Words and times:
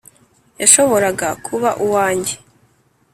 yashoboraga 0.61 1.27
kuba 1.45 1.69
uwanjye 1.85 2.35